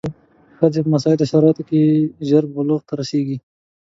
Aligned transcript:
ښځې 0.57 0.79
په 0.83 0.89
مساعدو 0.95 1.29
شرایطو 1.31 1.63
کې 1.69 1.81
ژر 2.27 2.43
بلوغ 2.53 2.81
ته 2.87 2.93
رسېږي. 2.99 3.37